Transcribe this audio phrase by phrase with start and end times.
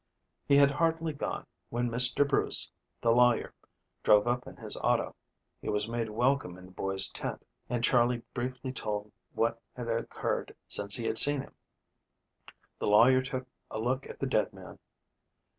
[0.47, 2.27] He had hardly gone, when Mr.
[2.27, 2.71] Bruce,
[3.03, 3.53] the lawyer,
[4.01, 5.15] drove up in his auto.
[5.61, 10.55] He was made welcome in the boys' tent and Charley briefly told what had occurred
[10.67, 11.53] since he had seen him.
[12.79, 14.79] The lawyer took a look at the dead man.